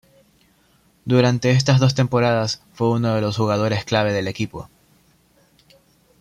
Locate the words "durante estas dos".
1.05-1.93